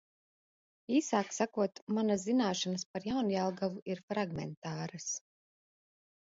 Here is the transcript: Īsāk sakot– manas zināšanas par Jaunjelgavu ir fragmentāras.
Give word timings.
Īsāk 0.99 1.35
sakot– 1.35 1.81
manas 1.97 2.23
zināšanas 2.29 2.87
par 2.95 3.05
Jaunjelgavu 3.11 3.85
ir 3.95 4.03
fragmentāras. 4.09 5.07